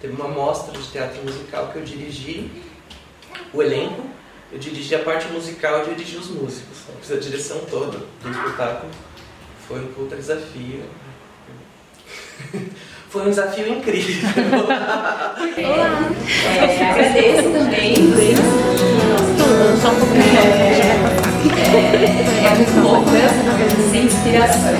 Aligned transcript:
teve 0.00 0.14
uma 0.14 0.28
mostra 0.28 0.72
de 0.76 0.86
teatro 0.88 1.22
musical 1.22 1.68
que 1.68 1.76
eu 1.76 1.82
dirigi 1.82 2.50
o 3.52 3.62
elenco, 3.62 4.02
eu 4.52 4.58
dirigi 4.58 4.94
a 4.94 5.00
parte 5.00 5.28
musical, 5.28 5.80
eu 5.80 5.94
dirigi 5.94 6.16
os 6.16 6.28
músicos. 6.28 6.78
Eu 6.88 6.94
fiz 7.00 7.12
a 7.12 7.16
direção 7.20 7.58
toda 7.70 7.98
do 7.98 8.30
espetáculo. 8.30 8.90
Foi 9.68 9.80
um 9.80 9.88
puta 9.88 10.16
desafio. 10.16 10.82
Foi 13.10 13.22
um 13.22 13.30
desafio 13.30 13.68
incrível. 13.68 14.28
Olá! 14.64 15.36
É, 15.56 16.90
agradeço 16.90 17.50
também. 17.50 17.94
Só 19.80 19.90
um 19.90 19.96
pouquinho. 19.96 20.22
É, 21.72 22.46
é 22.46 22.48
muito 22.56 22.80
louca, 22.80 23.10
sem 23.90 24.06
inspiração. 24.06 24.74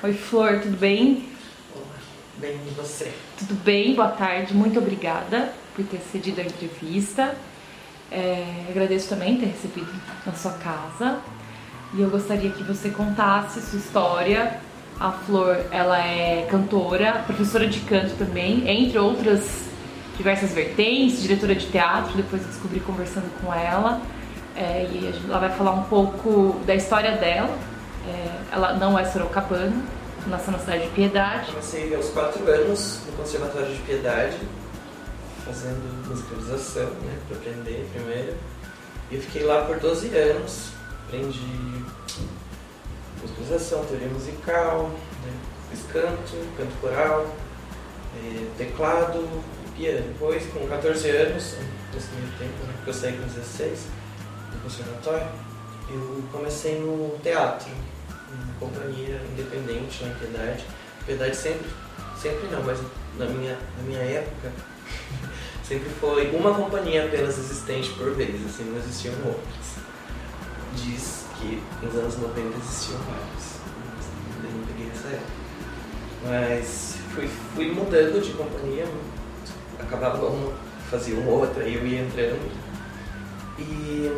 Oi, 0.00 0.12
Flor, 0.12 0.60
tudo 0.60 0.76
bem? 0.76 1.28
Olá, 1.74 1.96
bem 2.36 2.56
e 2.68 2.70
você? 2.76 3.12
Tudo 3.36 3.54
bem, 3.64 3.96
boa 3.96 4.06
tarde, 4.06 4.54
muito 4.54 4.78
obrigada 4.78 5.52
por 5.74 5.84
ter 5.86 5.98
cedido 6.12 6.40
a 6.40 6.44
entrevista. 6.44 7.34
É, 8.08 8.66
agradeço 8.70 9.08
também 9.08 9.38
ter 9.38 9.46
recebido 9.46 9.92
na 10.24 10.32
sua 10.34 10.52
casa 10.52 11.18
e 11.94 12.00
eu 12.00 12.08
gostaria 12.10 12.48
que 12.48 12.62
você 12.62 12.90
contasse 12.90 13.60
sua 13.60 13.80
história. 13.80 14.60
A 15.00 15.10
Flor, 15.10 15.66
ela 15.72 15.98
é 15.98 16.46
cantora, 16.48 17.24
professora 17.26 17.66
de 17.66 17.80
canto 17.80 18.14
também, 18.14 18.70
entre 18.70 19.00
outras 19.00 19.68
diversas 20.16 20.52
vertentes, 20.52 21.22
diretora 21.22 21.56
de 21.56 21.66
teatro, 21.66 22.16
depois 22.16 22.42
eu 22.42 22.48
descobri 22.48 22.78
conversando 22.78 23.28
com 23.40 23.52
ela. 23.52 24.00
É, 24.54 24.88
e 24.92 25.12
ela 25.28 25.40
vai 25.40 25.50
falar 25.50 25.72
um 25.72 25.82
pouco 25.82 26.60
da 26.64 26.76
história 26.76 27.16
dela. 27.16 27.58
É, 28.08 28.54
ela 28.54 28.72
não 28.74 28.98
é 28.98 29.04
sorocabana, 29.04 29.84
nasceu 30.26 30.52
na 30.52 30.58
cidade 30.58 30.84
de 30.84 30.90
Piedade. 30.90 31.50
Comecei 31.50 31.94
aos 31.94 32.08
quatro 32.10 32.50
anos 32.50 33.00
no 33.06 33.12
Conservatório 33.12 33.74
de 33.74 33.80
Piedade, 33.82 34.38
fazendo 35.44 36.08
musicalização, 36.08 36.90
né, 37.02 37.18
para 37.28 37.36
aprender 37.36 37.88
primeiro. 37.92 38.34
E 39.10 39.18
fiquei 39.18 39.44
lá 39.44 39.64
por 39.64 39.78
12 39.78 40.08
anos, 40.16 40.70
aprendi 41.06 41.84
musicalização, 43.20 43.84
teoria 43.84 44.08
musical, 44.08 44.90
né, 45.24 45.32
fiz 45.70 45.84
canto, 45.92 46.56
canto 46.56 46.80
coral, 46.80 47.26
eh, 48.16 48.46
teclado 48.56 49.28
piano. 49.76 50.08
Depois, 50.08 50.44
com 50.52 50.66
14 50.66 51.10
anos, 51.10 51.56
nesse 51.94 52.10
meio 52.12 52.28
tempo, 52.38 52.66
né, 52.66 52.72
porque 52.76 52.90
eu 52.90 52.94
saí 52.94 53.12
com 53.12 53.26
16 53.26 53.80
do 54.52 54.62
conservatório, 54.62 55.28
eu 55.90 56.22
comecei 56.32 56.78
no 56.80 57.18
teatro, 57.22 57.70
companhia 58.58 59.20
independente 59.32 60.04
na 60.04 60.14
Piedade. 60.14 60.64
Piedade 61.06 61.36
sempre, 61.36 61.68
sempre 62.20 62.48
não, 62.48 62.62
mas 62.62 62.78
na 63.16 63.26
minha, 63.26 63.58
na 63.76 63.82
minha 63.84 64.00
época 64.00 64.52
sempre 65.64 65.88
foi 66.00 66.30
uma 66.36 66.54
companhia 66.54 67.06
apenas 67.06 67.38
existente 67.38 67.90
por 67.90 68.14
vez, 68.14 68.34
assim, 68.46 68.64
não 68.64 68.78
existiam 68.78 69.14
outras. 69.24 69.78
Diz 70.74 71.26
que 71.38 71.62
nos 71.82 71.94
anos 71.94 72.18
90 72.18 72.58
existiam 72.58 72.98
vários, 73.00 73.58
eu 74.44 74.50
não 74.50 74.66
peguei 74.66 74.90
essa 74.90 75.08
época. 75.08 75.48
Mas 76.24 76.96
fui, 77.14 77.28
fui 77.54 77.72
mudando 77.72 78.22
de 78.22 78.32
companhia, 78.32 78.86
acabava 79.78 80.26
uma, 80.26 80.52
fazia 80.90 81.16
uma 81.16 81.30
outra 81.30 81.64
e 81.64 81.74
eu 81.74 81.86
ia 81.86 82.00
entrando. 82.00 82.50
E 83.58 84.12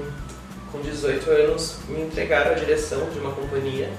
com 0.71 0.81
18 0.81 1.31
anos 1.31 1.79
me 1.89 2.03
entregaram 2.03 2.53
a 2.53 2.55
direção 2.55 3.11
de 3.11 3.19
uma 3.19 3.33
companhia 3.33 3.91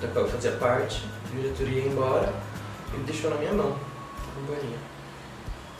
da 0.00 0.08
qual 0.08 0.24
eu 0.24 0.30
fazia 0.30 0.52
parte, 0.52 1.02
a 1.24 1.36
diretoria 1.36 1.80
ia 1.80 1.86
embora 1.86 2.32
e 2.92 2.96
me 2.98 3.04
deixou 3.04 3.30
na 3.30 3.36
minha 3.36 3.52
mão 3.52 3.76
a 3.76 4.40
companhia. 4.40 4.78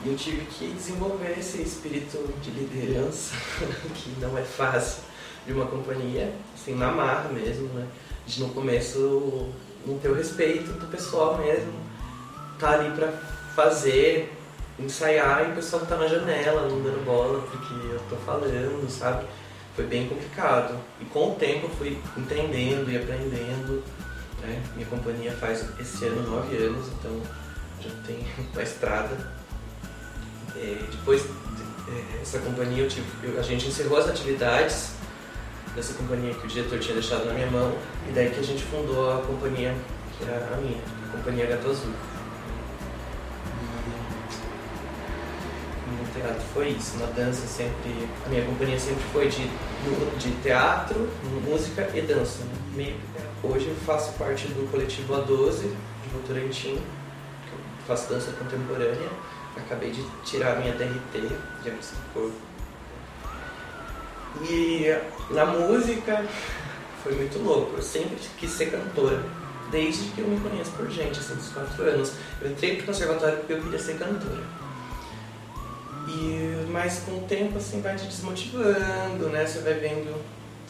E 0.05 0.09
eu 0.09 0.17
tive 0.17 0.47
que 0.47 0.69
desenvolver 0.69 1.37
esse 1.39 1.63
espírito 1.63 2.33
de 2.41 2.51
liderança, 2.51 3.35
que 3.95 4.15
não 4.21 4.37
é 4.39 4.43
fácil, 4.43 5.03
de 5.47 5.53
uma 5.53 5.67
companhia, 5.67 6.33
assim, 6.55 6.75
na 6.75 6.91
marra 6.91 7.29
mesmo, 7.29 7.69
né? 7.69 7.87
De 8.27 8.41
no 8.41 8.49
começo 8.51 9.53
não 9.87 9.99
ter 9.99 10.09
o 10.09 10.15
respeito 10.15 10.73
do 10.73 10.87
pessoal 10.87 11.39
mesmo, 11.39 11.73
tá 12.59 12.73
ali 12.73 12.91
pra 12.91 13.09
fazer, 13.55 14.33
ensaiar 14.79 15.47
e 15.47 15.53
o 15.53 15.55
pessoal 15.55 15.87
tá 15.87 15.97
na 15.97 16.09
janela, 16.09 16.69
não 16.69 16.83
dando 16.83 17.05
bola 17.05 17.41
porque 17.43 17.75
eu 17.75 18.01
tô 18.11 18.17
falando, 18.17 18.89
sabe? 18.91 19.25
Foi 19.77 19.87
bem 19.87 20.09
complicado. 20.09 20.75
E 21.01 21.05
com 21.05 21.33
o 21.33 21.35
tempo 21.35 21.67
eu 21.67 21.71
fui 21.71 21.99
entendendo 22.17 22.91
e 22.91 22.97
aprendendo. 22.97 23.85
Né? 24.41 24.63
Minha 24.75 24.87
companhia 24.87 25.33
faz 25.33 25.67
esse 25.79 26.07
ano 26.07 26.29
nove 26.29 26.57
anos, 26.57 26.89
então 26.99 27.21
já 27.81 27.91
tem 28.07 28.27
uma 28.55 28.63
estrada. 28.63 29.15
É, 30.57 30.79
depois 30.91 31.27
é, 31.89 32.23
essa 32.23 32.39
companhia 32.39 32.85
eu 32.85 32.89
tive, 32.89 33.07
eu, 33.23 33.39
a 33.39 33.43
gente 33.43 33.69
encerrou 33.69 33.99
as 33.99 34.09
atividades 34.09 34.93
dessa 35.75 35.93
companhia 35.93 36.33
que 36.33 36.47
o 36.47 36.49
diretor 36.49 36.79
tinha 36.79 36.95
deixado 36.95 37.27
na 37.27 37.35
minha 37.35 37.51
mão 37.51 37.77
e 38.09 38.13
daí 38.13 38.31
que 38.31 38.41
a 38.41 38.43
gente 38.43 38.63
fundou 38.65 39.13
a 39.13 39.21
companhia 39.21 39.75
que 40.17 40.25
era 40.25 40.55
a 40.55 40.57
minha, 40.57 40.81
a 41.09 41.13
companhia 41.13 41.47
Gato 41.47 41.69
Azul. 41.69 41.93
Foi 46.53 46.69
isso, 46.69 46.97
na 46.99 47.07
dança 47.07 47.47
sempre, 47.47 48.09
a 48.25 48.29
minha 48.29 48.45
companhia 48.45 48.79
sempre 48.79 49.03
foi 49.13 49.29
de, 49.29 49.49
de 50.19 50.31
teatro, 50.43 51.09
música 51.45 51.89
e 51.95 52.01
dança, 52.03 52.43
Hoje 53.43 53.69
eu 53.69 53.75
faço 53.87 54.13
parte 54.15 54.49
do 54.49 54.71
coletivo 54.71 55.15
A12 55.15 55.61
de 55.63 56.09
Votorantim, 56.13 56.75
que 56.75 57.53
eu 57.53 57.87
faço 57.87 58.09
dança 58.09 58.33
contemporânea. 58.33 59.09
Acabei 59.57 59.91
de 59.91 60.05
tirar 60.25 60.57
a 60.57 60.61
minha 60.61 60.73
DRT 60.75 61.29
de 61.63 61.71
Artes 61.71 61.91
do 61.91 62.13
Corpo. 62.13 62.37
E 64.43 64.87
na 65.31 65.47
música 65.47 66.27
foi 67.03 67.15
muito 67.15 67.39
louco. 67.39 67.77
Eu 67.77 67.83
sempre 67.83 68.17
quis 68.37 68.51
ser 68.51 68.71
cantora, 68.71 69.23
desde 69.71 70.11
que 70.11 70.21
eu 70.21 70.29
me 70.29 70.41
conheço 70.41 70.73
por 70.73 70.91
gente, 70.91 71.19
assim, 71.19 71.35
dos 71.35 71.49
quatro 71.49 71.83
anos. 71.85 72.13
Eu 72.43 72.51
entrei 72.51 72.77
pro 72.77 72.87
conservatório 72.87 73.39
porque 73.39 73.55
eu 73.55 73.63
queria 73.63 73.79
ser 73.79 73.97
cantora. 73.97 74.66
E, 76.17 76.67
mas 76.71 77.01
com 77.01 77.13
o 77.13 77.23
tempo 77.23 77.59
assim 77.59 77.81
vai 77.81 77.95
te 77.95 78.07
desmotivando, 78.07 79.29
né? 79.29 79.47
Você 79.47 79.59
vai 79.59 79.75
vendo 79.75 80.19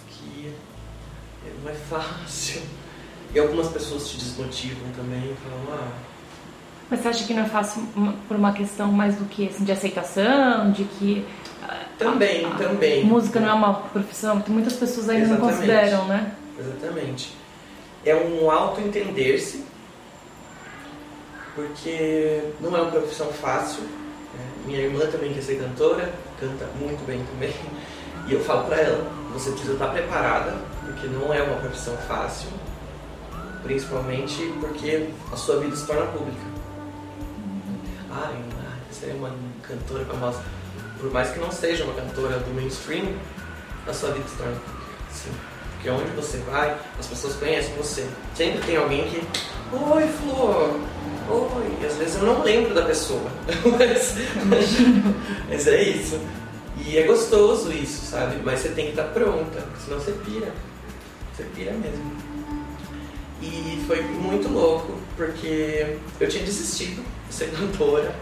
que 0.09 0.53
não 1.63 1.71
é 1.71 1.75
fácil. 1.75 2.63
E 3.35 3.39
algumas 3.39 3.69
pessoas 3.69 4.09
te 4.09 4.17
desmotivam 4.17 4.91
também, 4.97 5.37
falam, 5.45 5.81
ah. 5.81 5.93
Mas 6.89 7.01
você 7.01 7.09
acha 7.09 7.25
que 7.27 7.35
não 7.35 7.43
é 7.43 7.49
fácil 7.49 7.83
por 8.29 8.37
uma 8.37 8.53
questão 8.53 8.91
mais 8.93 9.17
do 9.17 9.25
que 9.25 9.49
assim, 9.49 9.65
de 9.65 9.73
aceitação, 9.73 10.71
de 10.71 10.85
que. 10.85 11.27
Também, 11.99 12.45
a, 12.45 12.49
a 12.49 12.55
também. 12.55 13.05
Música 13.05 13.41
não 13.41 13.49
é 13.49 13.53
uma 13.53 13.75
profissão 13.75 14.41
que 14.41 14.51
muitas 14.51 14.75
pessoas 14.75 15.09
ainda 15.09 15.27
Exatamente. 15.27 15.51
não 15.51 15.57
consideram, 15.57 16.05
né? 16.07 16.33
Exatamente. 16.59 17.37
É 18.05 18.15
um 18.15 18.51
auto-entender-se, 18.51 19.65
porque 21.57 22.41
não 22.61 22.77
é 22.77 22.81
uma 22.83 22.91
profissão 22.91 23.27
fácil. 23.29 23.83
Minha 24.67 24.81
irmã 24.81 25.07
também 25.07 25.33
quer 25.33 25.43
ser 25.43 25.61
cantora, 25.61 26.13
canta 26.41 26.67
muito 26.79 27.07
bem 27.07 27.25
também. 27.25 27.55
E 28.27 28.35
eu 28.35 28.41
falo 28.41 28.65
pra 28.67 28.77
ela, 28.77 29.09
você 29.33 29.51
precisa 29.51 29.75
estar 29.75 29.89
preparada, 29.89 30.55
porque 30.85 31.07
não 31.07 31.33
é 31.33 31.41
uma 31.41 31.57
profissão 31.61 31.97
fácil, 32.09 32.49
principalmente 33.63 34.53
porque 34.59 35.09
a 35.33 35.37
sua 35.37 35.61
vida 35.61 35.77
se 35.77 35.87
torna 35.87 36.07
pública. 36.07 36.41
Ah, 38.11 38.33
você 38.91 39.11
é 39.11 39.15
uma 39.15 39.31
cantora 39.63 40.05
famosa. 40.05 40.43
Por 40.99 41.13
mais 41.13 41.31
que 41.31 41.39
não 41.39 41.53
seja 41.53 41.85
uma 41.85 41.95
cantora 41.95 42.39
do 42.41 42.55
mainstream, 42.55 43.15
a 43.87 43.93
sua 43.93 44.11
vida 44.11 44.27
se 44.27 44.37
torna 44.37 44.53
pública. 44.53 44.87
Sim. 45.13 45.31
Porque 45.75 45.91
onde 45.91 46.11
você 46.17 46.39
vai, 46.39 46.77
as 46.99 47.07
pessoas 47.07 47.37
conhecem 47.37 47.75
você. 47.77 48.09
Sempre 48.35 48.63
tem 48.63 48.77
alguém 48.77 49.09
que. 49.09 49.23
Oi, 49.73 50.09
Flor! 50.09 50.81
Oi! 51.29 51.87
Às 51.87 51.97
vezes 51.97 52.17
eu 52.17 52.23
não 52.23 52.43
lembro 52.43 52.75
da 52.75 52.83
pessoa. 52.83 53.31
mas, 53.79 54.15
mas 55.49 55.67
é 55.67 55.83
isso. 55.83 56.21
E 56.85 56.99
é 56.99 57.03
gostoso 57.03 57.73
isso, 57.73 58.07
sabe? 58.07 58.37
Mas 58.45 58.61
você 58.61 58.69
tem 58.71 58.87
que 58.87 58.91
estar 58.91 59.05
pronta, 59.05 59.65
senão 59.85 59.99
você 59.99 60.13
pira. 60.13 60.53
Você 61.35 61.45
pira 61.55 61.73
mesmo. 61.73 62.13
E 63.43 63.85
foi 63.87 64.03
muito 64.03 64.49
louco, 64.49 64.95
porque 65.17 65.99
eu 66.21 66.29
tinha 66.29 66.45
desistido 66.45 67.05
de 67.29 67.35
ser 67.35 67.51
cantora 67.51 68.15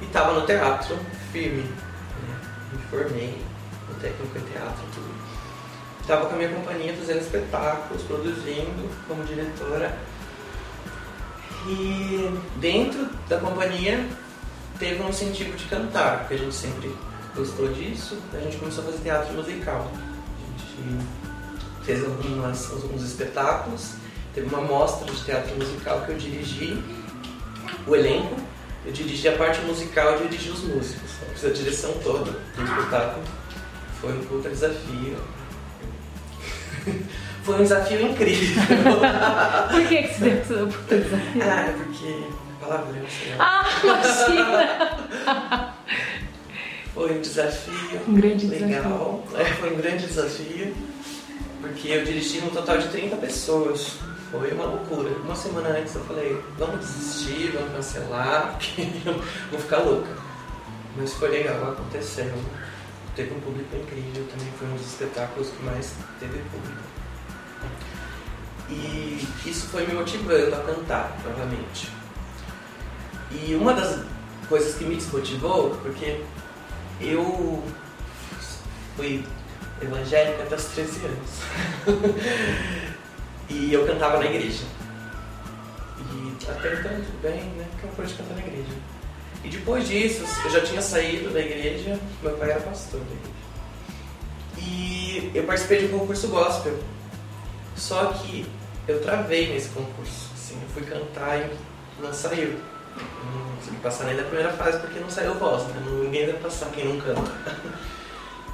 e 0.00 0.04
estava 0.04 0.38
no 0.38 0.46
teatro 0.46 0.98
firme. 1.32 1.62
Né? 1.62 2.36
Me 2.72 2.78
formei 2.90 3.38
no 3.88 3.94
técnico 4.00 4.38
em 4.38 4.52
teatro 4.52 4.84
tudo. 4.94 5.12
Estava 6.00 6.26
com 6.26 6.34
a 6.34 6.36
minha 6.36 6.50
companhia 6.50 6.94
fazendo 6.94 7.20
espetáculos, 7.20 8.02
produzindo 8.02 8.90
como 9.06 9.24
diretora. 9.24 9.96
E 11.66 12.40
dentro 12.56 13.08
da 13.28 13.38
companhia 13.38 14.04
teve 14.78 15.02
um 15.02 15.08
incentivo 15.08 15.56
de 15.56 15.64
cantar, 15.66 16.20
porque 16.20 16.34
a 16.34 16.38
gente 16.38 16.54
sempre 16.54 16.94
gostou 17.36 17.72
disso, 17.72 18.18
a 18.32 18.38
gente 18.38 18.56
começou 18.56 18.82
a 18.82 18.86
fazer 18.88 18.98
teatro 18.98 19.34
musical. 19.34 19.90
gente 20.48 21.06
fez 21.84 22.04
algumas, 22.04 22.70
alguns 22.70 23.02
espetáculos, 23.02 23.94
teve 24.34 24.46
uma 24.48 24.60
mostra 24.62 25.06
de 25.10 25.24
teatro 25.24 25.54
musical 25.56 26.00
que 26.02 26.12
eu 26.12 26.18
dirigi 26.18 26.82
o 27.86 27.94
elenco, 27.94 28.36
eu 28.84 28.92
dirigi 28.92 29.28
a 29.28 29.36
parte 29.36 29.60
musical 29.60 30.16
e 30.16 30.28
dirigi 30.28 30.50
os 30.50 30.62
músicos. 30.62 31.12
Fiz 31.34 31.44
a 31.44 31.50
direção 31.50 31.92
toda 32.02 32.32
do 32.32 32.62
espetáculo. 32.62 33.24
Foi 34.00 34.12
um 34.12 34.24
puta 34.24 34.50
desafio. 34.50 35.16
Foi 37.42 37.56
um 37.56 37.62
desafio 37.62 38.02
incrível. 38.02 38.62
Por 39.70 39.88
que, 39.88 40.02
que 40.02 40.14
você 40.14 40.30
deu 40.30 40.66
esse 40.68 40.76
puta 40.76 40.96
desafio? 40.96 41.42
ah, 41.42 41.60
é 41.60 41.72
porque 41.72 42.24
palavrão, 42.60 43.02
sei 43.08 43.34
lá. 43.36 43.36
Ah, 43.40 43.66
imagina! 43.82 45.74
Foi 46.94 47.16
um 47.16 47.20
desafio 47.20 48.00
Um 48.06 48.14
grande 48.14 48.46
legal. 48.46 49.24
É, 49.34 49.44
foi 49.44 49.72
um 49.72 49.76
grande 49.76 50.06
desafio. 50.06 50.74
Porque 51.60 51.88
eu 51.88 52.04
dirigi 52.04 52.38
um 52.40 52.50
total 52.50 52.78
de 52.78 52.88
30 52.88 53.16
pessoas. 53.16 53.98
Foi 54.30 54.52
uma 54.52 54.64
loucura. 54.64 55.10
Uma 55.24 55.34
semana 55.34 55.70
antes 55.70 55.94
eu 55.94 56.04
falei, 56.04 56.40
vamos 56.58 56.80
desistir, 56.80 57.52
vamos 57.52 57.72
cancelar, 57.72 58.56
porque 58.58 58.82
eu 59.04 59.14
vou 59.50 59.60
ficar 59.60 59.78
louca. 59.78 60.10
Mas 60.96 61.12
foi 61.14 61.28
legal, 61.28 61.72
aconteceu. 61.72 62.32
Teve 63.16 63.34
um 63.34 63.40
público 63.40 63.76
incrível 63.76 64.26
também, 64.30 64.48
foi 64.58 64.68
um 64.68 64.74
dos 64.74 64.86
espetáculos 64.86 65.48
que 65.50 65.62
mais 65.64 65.92
teve 66.18 66.38
público. 66.50 66.82
E 68.68 69.26
isso 69.44 69.68
foi 69.68 69.86
me 69.86 69.94
motivando 69.94 70.54
a 70.54 70.60
cantar 70.60 71.18
novamente. 71.24 71.88
E 73.30 73.54
uma 73.54 73.74
das 73.74 74.00
coisas 74.48 74.74
que 74.74 74.84
me 74.84 74.96
desmotivou, 74.96 75.70
porque 75.82 76.22
eu 77.00 77.62
fui 78.96 79.24
evangélica 79.80 80.42
até 80.42 80.54
os 80.54 80.64
13 80.66 81.00
anos. 81.06 81.30
e 83.48 83.72
eu 83.72 83.86
cantava 83.86 84.18
na 84.18 84.26
igreja. 84.26 84.64
E 85.98 86.50
até 86.50 86.74
então 86.74 86.92
tudo 86.92 87.22
bem, 87.22 87.42
né? 87.56 87.66
Que 87.80 87.84
eu 87.84 87.90
pude 87.90 88.14
cantar 88.14 88.34
na 88.34 88.40
igreja. 88.40 88.72
E 89.44 89.48
depois 89.48 89.88
disso, 89.88 90.24
eu 90.44 90.50
já 90.50 90.60
tinha 90.60 90.80
saído 90.80 91.30
da 91.30 91.40
igreja, 91.40 91.98
meu 92.22 92.32
pai 92.36 92.50
era 92.50 92.60
pastor 92.60 93.00
da 93.00 93.06
igreja. 93.06 93.42
E 94.58 95.32
eu 95.34 95.44
participei 95.44 95.78
de 95.78 95.94
um 95.94 95.98
concurso 95.98 96.28
gospel. 96.28 96.78
Só 97.76 98.06
que 98.06 98.46
eu 98.86 99.00
travei 99.00 99.52
nesse 99.52 99.68
concurso. 99.70 100.30
Assim, 100.34 100.58
eu 100.60 100.68
fui 100.68 100.82
cantar 100.82 101.38
e 101.38 101.50
não 102.00 102.12
saiu. 102.12 102.58
Não 102.96 103.56
consegui 103.56 103.76
passar 103.78 104.04
nem 104.04 104.16
da 104.16 104.24
primeira 104.24 104.52
fase 104.52 104.78
porque 104.78 105.00
não 105.00 105.08
saiu 105.08 105.34
voz, 105.34 105.62
né? 105.64 105.82
Ninguém 106.04 106.26
vai 106.26 106.34
passar 106.40 106.70
quem 106.70 106.86
não 106.86 107.00
canta. 107.00 107.32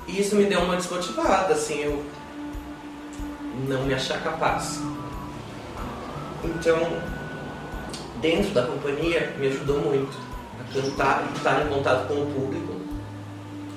E 0.09 0.23
isso 0.23 0.37
me 0.37 0.47
deu 0.47 0.63
uma 0.63 0.75
desmotivada, 0.75 1.53
assim, 1.53 1.83
eu 1.83 2.03
não 3.69 3.83
me 3.85 3.93
achar 3.93 4.23
capaz. 4.23 4.81
Então, 6.43 6.81
dentro 8.19 8.53
da 8.53 8.63
companhia, 8.63 9.35
me 9.39 9.49
ajudou 9.49 9.81
muito 9.81 10.17
a 10.59 10.73
cantar 10.73 11.29
e 11.29 11.37
estar 11.37 11.67
em 11.67 11.69
contato 11.69 12.09
com 12.09 12.15
o 12.15 12.27
público. 12.27 12.81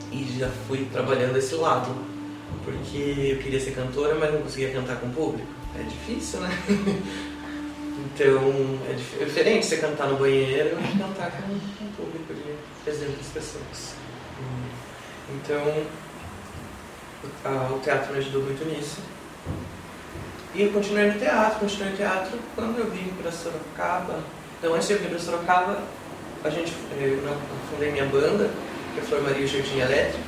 E 0.10 0.40
já 0.40 0.48
fui 0.68 0.88
trabalhando 0.92 1.38
esse 1.38 1.56
lado, 1.56 1.94
porque 2.64 3.34
eu 3.34 3.38
queria 3.44 3.60
ser 3.60 3.72
cantora, 3.72 4.16
mas 4.16 4.34
não 4.34 4.42
conseguia 4.42 4.72
cantar 4.72 4.98
com 4.98 5.08
o 5.08 5.12
público. 5.12 5.48
É 5.80 5.84
difícil, 5.84 6.40
né? 6.42 6.50
Então, 8.14 8.80
é, 8.88 9.22
é 9.22 9.26
diferente 9.26 9.66
você 9.66 9.78
cantar 9.78 10.08
no 10.08 10.18
banheiro 10.18 10.78
e 10.80 10.98
cantar 10.98 11.32
com 11.32 11.54
um 11.54 11.92
público 11.92 12.34
de 12.34 12.56
300 12.84 13.28
pessoas. 13.28 13.96
Então, 15.30 15.86
o 17.76 17.80
teatro 17.80 18.14
me 18.14 18.20
ajudou 18.20 18.42
muito 18.44 18.66
nisso. 18.66 19.02
E 20.54 20.64
eu 20.64 20.72
continuei 20.72 21.12
no 21.12 21.20
teatro, 21.20 21.60
continuei 21.60 21.92
no 21.92 21.98
teatro 21.98 22.40
quando 22.56 22.80
eu 22.80 22.90
vim 22.90 23.14
para 23.22 23.32
Sorocaba. 23.32 24.20
Então, 24.58 24.74
antes 24.74 24.88
de 24.88 24.94
eu 24.96 25.00
vir 25.00 25.10
para 25.10 25.20
Sorocaba, 25.20 25.78
a 26.44 26.50
gente, 26.50 26.74
eu 27.00 27.38
fundei 27.70 27.92
minha 27.92 28.06
banda, 28.06 28.50
que 28.94 29.00
é 29.00 29.04
Flor 29.04 29.22
Maria 29.22 29.48
Jardim 29.48 29.80
Elétrico. 29.80 30.26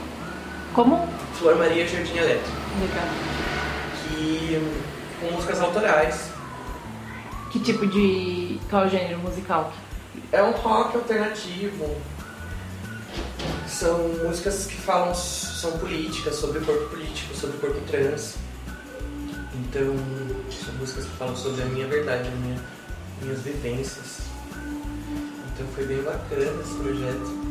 Como? 0.74 1.08
Flor 1.34 1.56
Maria 1.58 1.88
Jardim 1.88 2.18
Elétrico. 2.18 2.58
Legal. 2.80 3.08
Que, 4.08 4.62
com 5.20 5.36
músicas 5.36 5.62
autorais. 5.62 6.30
Que 7.52 7.60
tipo 7.60 7.86
de. 7.86 8.60
qual 8.70 8.90
gênero 8.90 9.20
musical? 9.20 9.72
É 10.32 10.42
um 10.42 10.52
rock 10.52 10.98
alternativo. 10.98 11.96
São 13.68 14.08
músicas 14.24 14.66
que 14.66 14.76
falam, 14.76 15.14
são 15.14 15.72
políticas, 15.80 16.36
sobre 16.36 16.60
o 16.60 16.66
corpo 16.66 16.90
político, 16.90 17.36
sobre 17.36 17.58
o 17.58 17.60
corpo 17.60 17.80
trans. 17.90 18.36
Então, 19.56 19.96
são 20.52 20.74
músicas 20.76 21.06
que 21.06 21.12
falam 21.18 21.36
sobre 21.36 21.62
a 21.64 21.66
minha 21.66 21.88
verdade, 21.88 22.28
as 22.28 22.40
minha, 22.40 22.60
minhas 23.22 23.42
vivências. 23.42 24.22
Então 25.54 25.68
foi 25.76 25.86
bem 25.86 26.02
bacana 26.02 26.62
esse 26.62 26.76
projeto. 26.76 27.44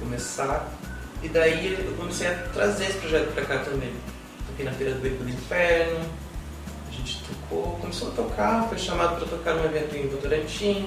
Começar. 0.00 0.68
E 1.26 1.28
daí 1.28 1.74
eu 1.84 1.92
comecei 1.96 2.28
a 2.28 2.34
trazer 2.54 2.84
esse 2.84 2.98
projeto 2.98 3.34
pra 3.34 3.44
cá 3.44 3.58
também. 3.58 3.92
Toquei 4.46 4.64
na 4.64 4.70
Feira 4.70 4.94
do 4.94 5.00
Beco 5.00 5.24
do 5.24 5.28
Inferno, 5.28 6.08
a 6.88 6.92
gente 6.92 7.20
tocou, 7.24 7.76
começou 7.80 8.08
a 8.08 8.10
tocar, 8.12 8.68
foi 8.68 8.78
chamado 8.78 9.16
para 9.16 9.26
tocar 9.26 9.54
num 9.54 9.64
evento 9.64 9.96
em 9.96 10.06
Votorantim, 10.06 10.86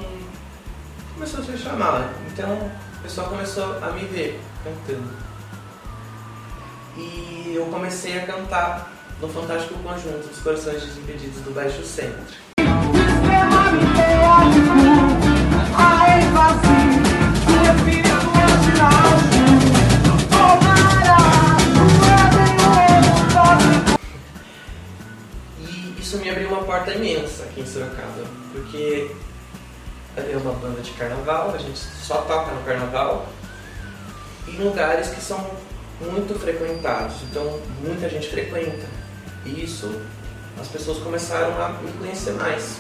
começou 1.14 1.42
a 1.42 1.44
ser 1.44 1.58
chamado. 1.58 2.10
Então 2.32 2.50
o 2.54 3.02
pessoal 3.04 3.28
começou 3.28 3.84
a 3.84 3.92
me 3.92 4.06
ver 4.06 4.40
cantando. 4.64 5.10
E 6.96 7.56
eu 7.58 7.66
comecei 7.66 8.18
a 8.18 8.26
cantar 8.26 8.94
no 9.20 9.28
Fantástico 9.28 9.74
Conjunto 9.84 10.26
dos 10.26 10.40
Corações 10.40 10.82
Desimpedidos 10.82 11.42
do 11.42 11.54
Baixo 11.54 11.84
Centro. 11.84 12.50
Isso 26.10 26.18
me 26.18 26.28
abriu 26.28 26.48
uma 26.48 26.64
porta 26.64 26.92
imensa 26.92 27.44
aqui 27.44 27.62
em 27.62 27.66
Sorocaba, 27.68 28.24
porque 28.52 29.12
é 30.18 30.38
uma 30.38 30.54
banda 30.54 30.82
de 30.82 30.90
carnaval, 30.94 31.54
a 31.54 31.58
gente 31.60 31.78
só 31.78 32.22
toca 32.22 32.52
no 32.52 32.64
carnaval, 32.64 33.28
em 34.48 34.58
lugares 34.58 35.10
que 35.10 35.22
são 35.22 35.38
muito 36.02 36.34
frequentados, 36.40 37.18
então 37.30 37.60
muita 37.84 38.10
gente 38.10 38.28
frequenta. 38.28 38.88
E 39.46 39.64
isso 39.64 40.02
as 40.60 40.68
pessoas 40.68 40.98
começaram 40.98 41.64
a 41.64 41.70
me 41.74 41.92
conhecer 42.00 42.32
mais. 42.32 42.80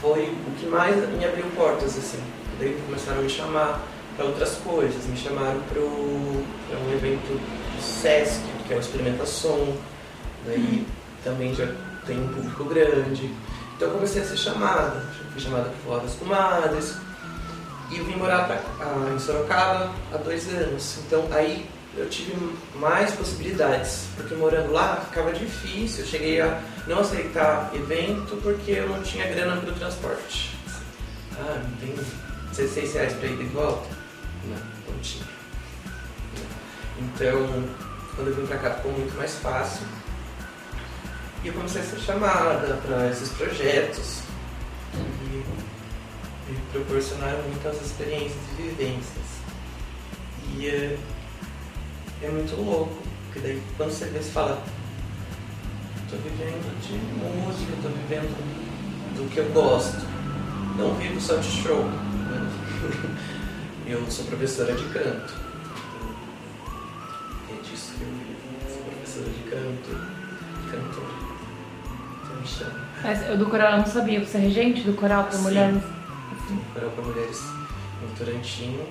Foi 0.00 0.28
o 0.28 0.50
que 0.60 0.66
mais 0.66 0.96
me 0.96 1.24
abriu 1.24 1.46
portas, 1.56 1.98
assim. 1.98 2.22
Daí 2.60 2.80
começaram 2.86 3.18
a 3.18 3.22
me 3.22 3.28
chamar 3.28 3.82
para 4.16 4.24
outras 4.24 4.54
coisas, 4.62 5.04
me 5.06 5.16
chamaram 5.16 5.60
para 5.62 5.80
um 5.80 6.92
evento 6.94 7.26
do 7.26 7.82
Sesc, 7.82 8.40
que 8.68 8.72
é 8.72 8.76
o 8.76 8.78
Experimentação, 8.78 9.76
daí 10.46 10.86
também 11.24 11.52
já 11.52 11.66
tem 12.06 12.20
um 12.20 12.28
público 12.28 12.64
grande. 12.64 13.34
Então 13.76 13.88
eu 13.88 13.94
comecei 13.94 14.22
a 14.22 14.24
ser 14.24 14.36
chamada, 14.36 15.04
fui 15.32 15.40
chamada 15.40 15.64
para 15.64 15.78
falar 15.84 15.98
das 16.02 16.14
comadres, 16.14 16.96
e 17.90 18.00
vim 18.00 18.16
morar 18.16 18.46
pra, 18.46 18.60
ah, 18.80 19.12
em 19.14 19.18
Sorocaba 19.18 19.92
há 20.12 20.16
dois 20.16 20.48
anos. 20.48 20.98
Então 21.06 21.28
aí 21.30 21.68
eu 21.96 22.08
tive 22.08 22.34
mais 22.74 23.12
possibilidades, 23.12 24.08
porque 24.16 24.34
morando 24.34 24.72
lá 24.72 24.96
ficava 25.08 25.32
difícil. 25.32 26.04
Eu 26.04 26.10
cheguei 26.10 26.40
a 26.40 26.60
não 26.86 27.00
aceitar 27.00 27.70
evento 27.74 28.36
porque 28.42 28.72
eu 28.72 28.88
não 28.88 29.02
tinha 29.02 29.26
grana 29.28 29.60
para 29.60 29.70
o 29.70 29.74
transporte. 29.74 30.56
Ah, 31.38 31.62
não 31.62 31.76
tem 31.76 31.94
16 32.50 32.94
reais 32.94 33.12
para 33.14 33.28
ir 33.28 33.36
de 33.36 33.44
volta? 33.44 33.88
Não, 34.44 34.92
não 34.92 35.00
tinha. 35.00 35.24
Então, 36.98 37.64
quando 38.14 38.28
eu 38.28 38.34
vim 38.34 38.46
para 38.46 38.58
cá 38.58 38.70
ficou 38.74 38.92
muito 38.92 39.16
mais 39.16 39.34
fácil. 39.36 39.86
E 41.46 41.48
eu 41.48 41.54
comecei 41.54 41.80
a 41.80 41.84
ser 41.84 42.00
chamada 42.00 42.74
para 42.84 43.08
esses 43.08 43.28
projetos 43.28 44.18
e 45.22 46.50
me 46.50 46.58
proporcionaram 46.72 47.40
muitas 47.44 47.80
experiências 47.86 48.40
e 48.58 48.62
vivências. 48.62 49.24
E 50.56 50.66
é, 50.66 50.98
é 52.24 52.30
muito 52.30 52.60
louco, 52.60 53.00
porque 53.26 53.38
daí 53.38 53.62
quando 53.76 53.92
você 53.92 54.06
vê, 54.06 54.18
você 54.18 54.30
fala, 54.32 54.60
tô 56.10 56.16
vivendo 56.16 56.80
de 56.82 56.94
música, 57.46 57.72
tô 57.80 57.90
vivendo 57.90 58.36
do 59.14 59.30
que 59.30 59.38
eu 59.38 59.48
gosto. 59.52 60.04
Não 60.76 60.96
vivo 60.96 61.20
só 61.20 61.36
de 61.36 61.48
show. 61.48 61.84
Né? 61.84 63.16
Eu 63.86 64.04
sou 64.10 64.24
professora 64.24 64.74
de 64.74 64.82
canto. 64.86 65.32
É 67.48 67.62
disso 67.62 67.92
que 67.96 68.02
eu 68.02 68.08
vivo. 68.08 68.36
Sou 68.68 68.82
professora 68.82 69.30
de 69.30 69.42
canto, 69.48 69.90
cantora. 70.72 71.25
Mas 73.02 73.26
eu 73.28 73.36
do 73.36 73.46
coral 73.46 73.72
eu 73.72 73.78
não 73.78 73.86
sabia, 73.86 74.24
você 74.24 74.36
é 74.38 74.40
regente 74.40 74.82
do 74.82 74.94
coral 74.94 75.24
para 75.24 75.32
Sim. 75.32 75.42
mulheres? 75.42 75.82
Coral 76.72 76.90
para 76.90 77.04
Mulheres 77.04 77.40
em 78.02 78.14
Torantino, 78.16 78.86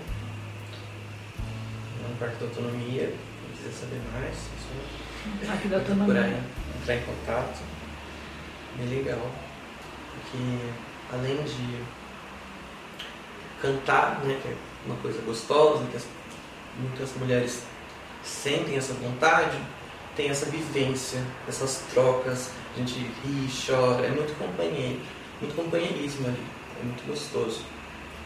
no 2.09 2.15
Parque 2.19 2.35
da 2.37 2.45
Autonomia, 2.47 3.13
quem 3.13 3.57
quiser 3.57 3.71
saber 3.71 4.01
mais, 4.13 4.35
só 4.35 5.53
Aqui 5.53 5.67
da 5.69 5.79
procurar 5.79 6.01
autonomia. 6.01 6.39
entrar 6.81 6.95
em 6.95 7.01
contato. 7.01 7.59
Bem 8.77 8.87
legal. 8.89 9.31
Porque 10.13 10.57
além 11.13 11.37
de 11.43 11.79
cantar, 13.61 14.19
né, 14.23 14.37
que 14.41 14.47
é 14.49 14.55
uma 14.85 14.95
coisa 14.97 15.21
gostosa, 15.21 15.85
que 15.89 15.97
as- 15.97 16.07
muitas 16.79 17.13
mulheres 17.15 17.63
sentem 18.23 18.75
essa 18.77 18.93
vontade, 18.93 19.57
tem 20.15 20.29
essa 20.29 20.45
vivência, 20.47 21.21
essas 21.47 21.83
trocas, 21.93 22.51
a 22.75 22.79
gente 22.79 22.99
ri, 23.23 23.47
chora, 23.65 24.05
é 24.05 24.11
muito 24.11 24.37
companheiro, 24.37 24.99
muito 25.41 25.55
companheirismo 25.55 26.27
ali, 26.27 26.43
é 26.81 26.83
muito 26.85 27.07
gostoso. 27.07 27.61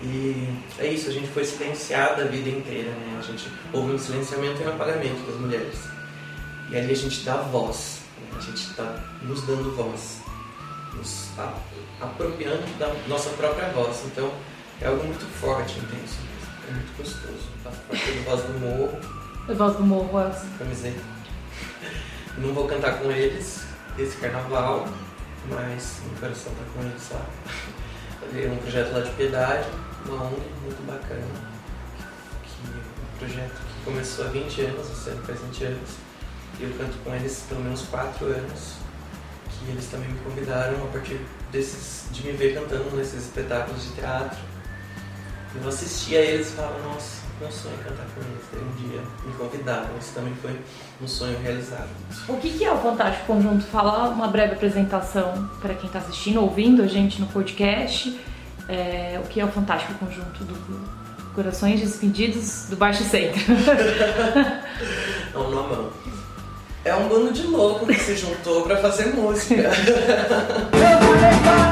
E 0.02 0.48
é 0.80 0.88
isso, 0.88 1.10
a 1.10 1.12
gente 1.12 1.28
foi 1.28 1.44
silenciada 1.44 2.24
a 2.24 2.26
vida 2.28 2.50
inteira, 2.50 2.90
né? 2.92 3.18
A 3.20 3.22
gente 3.22 3.50
houve 3.74 3.92
um 3.94 4.00
silenciamento 4.00 4.62
e 4.62 4.66
um 4.66 4.70
apagamento 4.70 5.22
das 5.30 5.40
mulheres. 5.40 5.80
E 6.72 6.78
ali 6.78 6.92
a 6.92 6.96
gente 6.96 7.22
dá 7.26 7.36
voz, 7.38 8.00
né? 8.22 8.38
a 8.38 8.42
gente 8.42 8.58
está 8.70 8.96
nos 9.24 9.42
dando 9.46 9.76
voz, 9.76 10.22
nos 10.96 11.38
a- 11.38 11.54
apropriando 12.02 12.64
da 12.78 12.94
nossa 13.08 13.30
própria 13.32 13.68
voz. 13.70 14.04
Então 14.06 14.32
é 14.80 14.88
algo 14.88 15.04
muito 15.04 15.26
forte, 15.42 15.78
intenso, 15.80 16.18
é 16.70 16.72
muito 16.72 16.96
gostoso. 16.98 17.50
Faço 17.64 17.78
parte 17.90 18.12
do 18.12 18.24
Voz 18.24 18.42
do 18.44 18.60
Morro, 18.60 19.00
Eu 19.50 19.56
gosto 19.58 19.78
do 19.80 19.84
morro. 19.84 20.18
assim. 20.20 20.48
camiseta. 20.58 21.02
Não 22.38 22.54
vou 22.54 22.68
cantar 22.68 23.00
com 23.00 23.12
eles 23.12 23.64
esse 24.02 24.18
carnaval, 24.18 24.88
mas 25.50 26.00
meu 26.06 26.20
coração 26.20 26.54
tá 26.54 26.64
com 26.74 26.82
eles 26.82 27.10
lá. 27.12 27.26
É 28.34 28.52
um 28.52 28.58
projeto 28.58 28.94
lá 28.94 29.02
de 29.02 29.10
piedade, 29.12 29.68
uma 30.06 30.26
ONG 30.26 30.42
muito 30.62 30.86
bacana. 30.86 31.26
Que 32.44 32.68
é 32.68 32.72
um 32.72 33.18
projeto 33.18 33.56
que 33.56 33.86
começou 33.86 34.26
há 34.26 34.28
20 34.30 34.62
anos, 34.62 34.92
esse 34.92 35.10
ano 35.10 35.24
faz 35.24 35.40
20 35.42 35.64
anos. 35.66 35.90
E 36.60 36.64
eu 36.64 36.70
canto 36.78 36.98
com 37.04 37.16
eles 37.16 37.46
pelo 37.48 37.62
menos 37.62 37.82
4 37.84 38.26
anos. 38.26 38.74
Que 39.50 39.72
eles 39.72 39.86
também 39.88 40.10
me 40.10 40.20
convidaram 40.20 40.84
a 40.84 40.88
partir 40.88 41.20
desses, 41.52 42.06
de 42.12 42.28
me 42.28 42.34
ver 42.34 42.54
cantando 42.54 42.96
nesses 42.96 43.26
espetáculos 43.26 43.84
de 43.84 43.92
teatro. 43.94 44.38
Eu 45.56 45.68
assistia 45.68 46.20
a 46.20 46.22
eles 46.22 46.50
e 46.50 46.52
falava, 46.52 46.80
nossa, 46.84 47.22
meu 47.40 47.52
sonho 47.52 47.76
é 47.80 47.84
cantar 47.84 48.06
com 48.14 48.22
eles. 48.22 48.46
Daí 48.52 48.62
um 48.62 48.90
dia 48.90 49.02
me 49.26 49.34
convidaram, 49.34 49.90
isso 50.00 50.14
também 50.14 50.34
foi 50.42 50.60
um 51.02 51.08
sonho 51.08 51.38
realizado. 51.40 51.88
O 52.28 52.38
que, 52.38 52.52
que 52.52 52.66
é 52.66 52.72
o 52.72 52.78
Fantástico 52.78 53.26
Conjunto? 53.28 53.66
Fala 53.66 54.10
uma 54.10 54.28
breve 54.28 54.54
apresentação 54.54 55.50
para 55.62 55.74
quem 55.74 55.88
está 55.88 56.00
assistindo, 56.00 56.42
ouvindo 56.42 56.82
a 56.82 56.88
gente 56.88 57.20
no 57.20 57.28
podcast. 57.28 58.20
É, 58.68 59.20
o 59.24 59.28
que 59.28 59.40
é 59.40 59.46
o 59.46 59.48
Fantástico 59.48 59.94
Conjunto 59.96 60.44
do 60.44 60.54
Corações 61.34 61.80
Despedidos 61.80 62.66
do 62.70 62.76
Baixo 62.76 63.04
Centro? 63.04 63.40
É 65.32 65.38
um 65.38 65.52
nomão. 65.52 65.92
É 66.84 66.96
um 66.96 67.08
bando 67.08 67.32
de 67.32 67.44
louco 67.44 67.86
que 67.86 67.94
se 67.94 68.18
juntou 68.18 68.64
pra 68.64 68.78
fazer 68.78 69.14
música. 69.14 69.70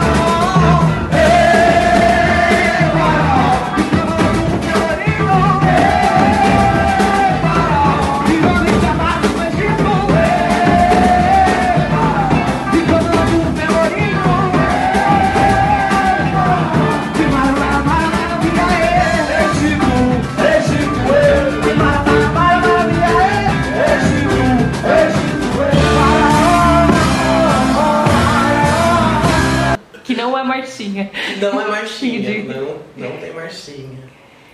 que 30.67 31.09
não 31.39 31.61
é 31.61 31.67
marchinha, 31.69 32.43
não, 32.43 32.81
não 32.95 33.17
tem 33.17 33.33
marchinha. 33.33 33.99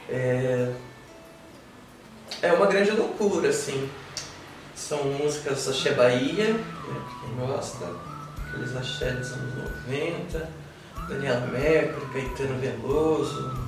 É... 0.09 0.71
é 2.41 2.53
uma 2.53 2.67
grande 2.67 2.91
loucura, 2.91 3.49
assim. 3.49 3.89
São 4.75 5.03
músicas 5.03 5.67
axé 5.67 5.93
Bahia, 5.93 6.53
né, 6.53 7.01
quem 7.21 7.35
gosta, 7.45 7.85
aqueles 8.47 8.75
axé 8.75 9.11
dos 9.11 9.31
anos 9.33 9.55
90, 9.87 10.49
Daniela 11.07 11.47
Mercury, 11.47 12.05
Caetano 12.11 12.59
Veloso, 12.59 13.59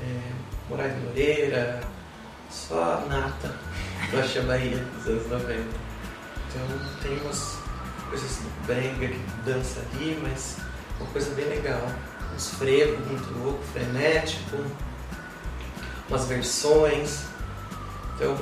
é, 0.00 0.32
Moraes 0.68 0.94
Moreira, 1.04 1.80
só 2.50 2.94
a 2.94 3.08
nata 3.08 3.54
do 4.10 4.18
axé 4.18 4.40
Bahia 4.40 4.78
dos 4.78 5.06
anos 5.06 5.28
90. 5.28 5.60
Então 6.50 7.00
tem 7.02 7.18
umas 7.20 7.58
coisas 8.08 8.38
do 8.38 8.66
brega 8.66 9.08
que 9.08 9.20
dança 9.44 9.80
ali, 9.94 10.18
mas 10.22 10.56
uma 11.00 11.10
coisa 11.10 11.34
bem 11.34 11.46
legal. 11.46 11.80
Uns 12.34 12.48
frevos 12.54 13.06
muito 13.06 13.38
louco, 13.42 13.60
frenético, 13.72 14.56
umas 16.08 16.26
versões. 16.26 17.24
Então 18.14 18.36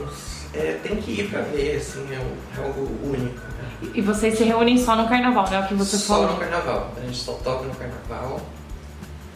é, 0.55 0.79
tem 0.83 0.97
que 0.97 1.13
ir 1.21 1.31
pra 1.31 1.43
ver, 1.43 1.77
assim, 1.77 2.07
é, 2.11 2.15
é 2.15 2.65
algo 2.65 2.83
único. 3.03 3.39
Né? 3.39 3.91
E 3.95 4.01
vocês 4.01 4.37
se 4.37 4.45
reúnem 4.45 4.77
só 4.79 4.97
no 4.97 5.09
carnaval, 5.09 5.49
né? 5.51 5.61
O 5.61 5.67
que 5.69 5.75
você 5.75 5.97
só 5.97 6.15
falou. 6.15 6.33
no 6.33 6.39
carnaval. 6.39 6.93
A 6.97 7.01
gente 7.01 7.19
só 7.19 7.33
toca 7.35 7.65
no 7.65 7.75
carnaval. 7.75 8.41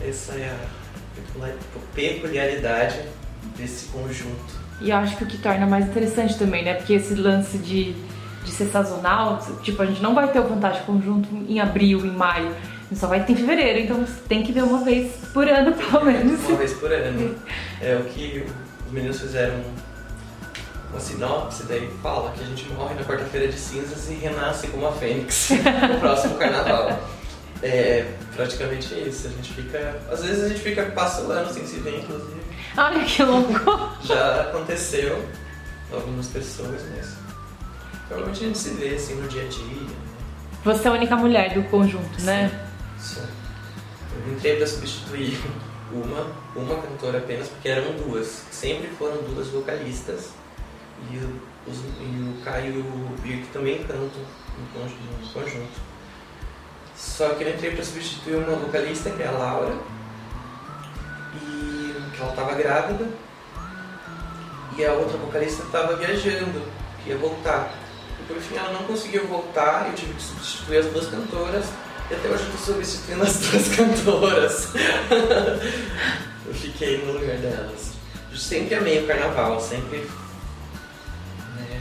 Essa 0.01 0.33
é 0.35 0.49
a 0.51 1.15
peculiar- 1.15 1.57
peculiaridade 1.95 3.01
desse 3.57 3.87
conjunto. 3.87 4.63
E 4.81 4.91
eu 4.91 4.97
acho 4.97 5.17
que 5.17 5.25
o 5.25 5.27
que 5.27 5.39
torna 5.39 5.65
mais 5.67 5.87
interessante 5.87 6.37
também, 6.37 6.65
né? 6.65 6.75
Porque 6.75 6.95
esse 6.95 7.15
lance 7.15 7.57
de, 7.59 7.93
de 8.45 8.51
ser 8.51 8.67
sazonal, 8.67 9.39
tipo, 9.63 9.81
a 9.81 9.87
gente 9.87 10.03
não 10.03 10.13
vai 10.15 10.27
ter 10.33 10.41
o 10.41 10.49
Fantástico 10.49 10.87
Conjunto 10.87 11.29
em 11.49 11.61
abril, 11.61 12.05
em 12.05 12.11
maio. 12.11 12.53
Só 12.95 13.07
vai 13.07 13.25
ter 13.25 13.33
em 13.33 13.37
fevereiro, 13.37 13.79
então 13.81 13.97
você 14.05 14.21
tem 14.29 14.43
que 14.43 14.53
ver 14.53 14.63
uma 14.65 14.85
vez 14.85 15.13
por 15.33 15.49
ano, 15.49 15.73
pelo 15.77 16.05
menos. 16.05 16.41
Uma 16.49 16.59
vez 16.59 16.73
por 16.75 16.93
ano. 16.93 17.35
É 17.81 17.97
o 17.97 18.05
que 18.05 18.45
os 18.87 18.93
meninos 18.93 19.21
fizeram 19.21 19.55
uma 20.91 21.01
sinopse, 21.01 21.63
daí 21.65 21.89
fala 22.03 22.33
que 22.33 22.43
a 22.43 22.47
gente 22.47 22.69
morre 22.71 22.95
na 22.95 23.03
quarta-feira 23.05 23.49
de 23.49 23.59
cinzas 23.59 24.11
e 24.11 24.15
renasce 24.15 24.67
como 24.69 24.87
a 24.87 24.93
fênix 24.93 25.51
no 25.91 26.01
próximo 26.01 26.35
carnaval. 26.37 27.01
É 27.63 28.05
praticamente 28.35 28.93
isso. 29.09 29.29
A 29.29 29.31
gente 29.31 29.53
fica. 29.53 29.97
Às 30.11 30.23
vezes 30.25 30.45
a 30.45 30.49
gente 30.49 30.61
fica 30.61 30.83
passa 30.87 31.23
o 31.23 31.31
ano 31.31 31.53
sem 31.53 31.65
se 31.65 31.77
ver, 31.79 32.01
inclusive. 32.01 32.41
Olha 32.77 33.05
que 33.05 33.23
louco! 33.23 33.93
Já 34.03 34.43
aconteceu 34.43 35.25
algumas 35.93 36.27
pessoas, 36.29 36.83
mas 36.97 37.17
provavelmente 38.09 38.45
a 38.45 38.47
gente 38.49 38.59
se 38.59 38.71
vê 38.71 38.95
assim 38.95 39.15
no 39.15 39.29
dia 39.29 39.43
a 39.45 39.49
dia. 39.49 39.65
né? 39.65 39.95
Você 40.65 40.89
é 40.89 40.91
a 40.91 40.95
única 40.95 41.17
mulher 41.17 41.55
do 41.55 41.63
conjunto, 41.65 42.21
né? 42.23 42.51
Eu 43.11 44.33
entrei 44.33 44.57
para 44.57 44.67
substituir 44.67 45.39
uma, 45.93 46.33
uma 46.55 46.83
cantora 46.83 47.19
apenas, 47.19 47.49
porque 47.49 47.69
eram 47.69 47.93
duas. 47.95 48.45
Sempre 48.51 48.89
foram 48.99 49.23
duas 49.23 49.49
vocalistas. 49.49 50.31
E 51.11 51.17
o, 51.17 51.41
os, 51.67 51.79
e 51.79 52.39
o 52.39 52.45
Caio 52.45 52.75
e 52.75 52.79
o 52.79 53.17
Birk 53.23 53.47
também 53.53 53.79
cantam 53.85 54.23
no 54.59 54.67
conjunto. 55.33 55.93
Só 56.97 57.31
que 57.31 57.43
eu 57.43 57.51
entrei 57.51 57.73
para 57.73 57.85
substituir 57.85 58.37
uma 58.37 58.57
vocalista, 58.57 59.11
que 59.11 59.23
é 59.23 59.27
a 59.27 59.33
Laura, 59.33 59.75
e 61.35 62.11
que 62.15 62.21
ela 62.21 62.31
estava 62.31 62.55
grávida, 62.55 63.09
e 64.77 64.85
a 64.85 64.93
outra 64.93 65.19
vocalista 65.19 65.65
estava 65.65 65.97
viajando, 65.97 66.63
que 67.03 67.11
ia 67.11 67.19
voltar. 67.19 67.73
E 68.21 68.25
por 68.25 68.37
fim 68.37 68.57
ela 68.57 68.73
não 68.73 68.85
conseguiu 68.85 69.27
voltar, 69.27 69.89
eu 69.89 69.95
tive 69.95 70.15
que 70.15 70.23
substituir 70.23 70.79
as 70.79 70.87
duas 70.87 71.09
cantoras, 71.09 71.67
e 72.11 72.15
até 72.15 72.29
hoje 72.29 72.45
eu 72.45 72.55
estou 72.55 72.75
substituindo 72.75 73.23
as 73.23 73.37
duas 73.41 73.69
cantoras. 73.75 74.69
eu 76.47 76.55
fiquei 76.55 77.05
no 77.05 77.13
lugar 77.13 77.37
delas. 77.39 77.93
Eu 78.31 78.37
sempre 78.37 78.75
amei 78.75 79.03
o 79.03 79.07
carnaval, 79.07 79.61
sempre. 79.61 79.99
né, 79.99 81.81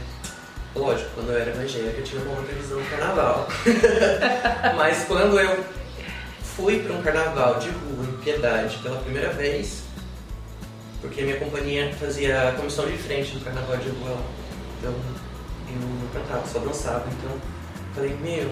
Lógico, 0.74 1.10
quando 1.14 1.30
eu 1.30 1.38
era 1.38 1.50
evangélica 1.50 1.98
eu 1.98 2.04
tinha 2.04 2.22
uma 2.22 2.38
outra 2.38 2.54
visão 2.54 2.78
do 2.78 2.90
carnaval. 2.90 3.48
Mas 4.76 5.04
quando 5.04 5.38
eu 5.38 5.64
fui 6.56 6.80
para 6.80 6.92
um 6.94 7.02
carnaval 7.02 7.58
de 7.58 7.70
rua 7.70 8.04
em 8.04 8.12
Piedade 8.22 8.78
pela 8.78 8.98
primeira 8.98 9.30
vez, 9.32 9.82
porque 11.00 11.22
minha 11.22 11.38
companhia 11.38 11.92
fazia 11.98 12.50
a 12.50 12.52
comissão 12.52 12.86
de 12.86 12.96
frente 12.96 13.32
do 13.32 13.44
carnaval 13.44 13.76
de 13.78 13.88
rua. 13.88 14.18
Então 14.78 14.92
eu 14.92 15.80
não 15.80 16.06
cantava, 16.08 16.46
só 16.46 16.58
dançava. 16.58 17.04
Então 17.10 17.36
falei, 17.94 18.14
meu, 18.22 18.50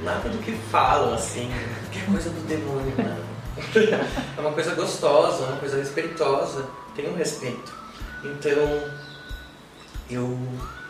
nada 0.00 0.28
do 0.28 0.38
que 0.38 0.52
falam 0.70 1.14
assim, 1.14 1.50
que 1.90 1.98
é 1.98 2.02
coisa 2.02 2.30
do 2.30 2.46
demônio, 2.46 2.94
não. 2.98 3.26
é 4.36 4.40
uma 4.40 4.52
coisa 4.52 4.74
gostosa, 4.74 5.44
uma 5.44 5.56
coisa 5.56 5.78
respeitosa, 5.78 6.66
tem 6.94 7.08
um 7.08 7.16
respeito. 7.16 7.72
Então 8.24 8.90
eu 10.10 10.26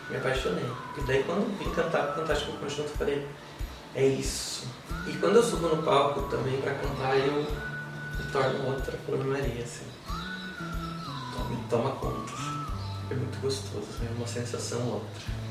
me 0.09 0.17
apaixonei. 0.17 0.69
E 0.97 1.01
daí 1.01 1.23
quando 1.23 1.57
vim 1.57 1.69
cantar 1.71 2.09
o 2.09 2.15
Fantástico 2.15 2.57
Conjunto, 2.57 2.89
eu 2.89 2.97
falei, 2.97 3.27
é 3.95 4.05
isso. 4.05 4.67
E 5.07 5.13
quando 5.13 5.37
eu 5.37 5.43
subo 5.43 5.67
no 5.69 5.83
palco 5.83 6.23
também 6.23 6.59
pra 6.61 6.73
cantar, 6.75 7.17
eu 7.17 7.33
me 7.33 8.31
torno 8.31 8.67
outra 8.67 8.97
Flor 9.05 9.23
Maria, 9.25 9.63
assim. 9.63 9.85
Toma, 11.33 11.59
toma 11.69 11.91
conta. 11.91 12.33
É 13.09 13.15
muito 13.15 13.39
gostoso, 13.39 13.87
é 14.05 14.17
uma 14.17 14.27
sensação 14.27 14.79
outra. 14.85 15.46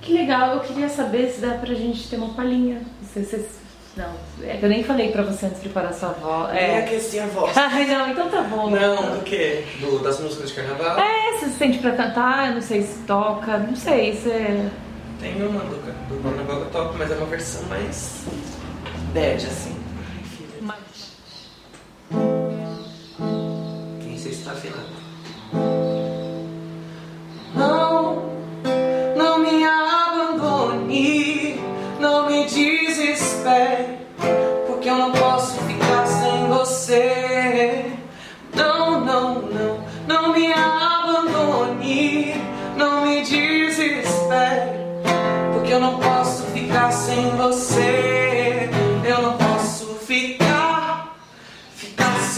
Que 0.00 0.12
legal, 0.12 0.54
eu 0.54 0.60
queria 0.60 0.88
saber 0.88 1.28
se 1.30 1.40
dá 1.40 1.54
pra 1.54 1.74
gente 1.74 2.08
ter 2.08 2.16
uma 2.16 2.34
palhinha. 2.34 2.80
Se 3.12 3.24
vocês. 3.24 3.46
Não, 3.96 4.12
é 4.44 4.56
que 4.56 4.64
eu 4.64 4.68
nem 4.68 4.84
falei 4.84 5.10
pra 5.10 5.22
você 5.22 5.46
antes 5.46 5.56
de 5.60 5.68
preparar 5.68 5.92
sua 5.92 6.10
voz. 6.10 6.52
Nem 6.54 6.62
É. 6.62 6.78
aqueci 6.78 7.18
a 7.18 7.26
voz. 7.26 7.52
Ai, 7.58 7.84
não, 7.84 8.08
então 8.10 8.28
tá 8.30 8.42
bom. 8.42 8.70
Não, 8.70 9.16
do 9.18 9.24
quê? 9.24 9.64
Do, 9.80 9.98
das 9.98 10.20
músicas 10.20 10.50
de 10.50 10.54
carnaval? 10.54 10.98
É, 11.00 11.36
se 11.38 11.46
você 11.46 11.50
sente 11.58 11.78
pra 11.78 11.92
cantar, 11.92 12.48
eu 12.50 12.54
não 12.54 12.62
sei 12.62 12.82
se 12.82 12.98
toca, 13.00 13.58
não 13.58 13.74
sei, 13.74 14.12
se. 14.14 14.30
Tem 15.20 15.34
uma 15.42 15.60
do, 15.64 15.76
do 15.76 16.22
carnaval 16.22 16.56
que 16.60 16.62
eu 16.66 16.70
toco, 16.70 16.94
mas 16.96 17.10
é 17.10 17.14
uma 17.16 17.26
versão 17.26 17.62
mais 17.64 18.22
bad, 19.12 19.44
assim. 19.46 19.74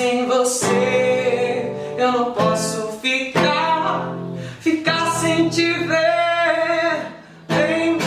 Sem 0.00 0.26
você. 0.26 1.71
Eu 1.99 2.12
não 2.12 2.33
posso 2.33 2.99
ficar, 3.02 4.16
ficar 4.61 5.11
sem 5.21 5.50
te 5.50 5.71
ver. 5.75 7.02
Vem 7.49 7.99